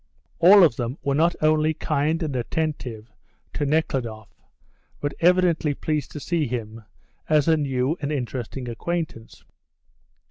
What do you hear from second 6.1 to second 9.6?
to see him, as a new and interesting acquaintance.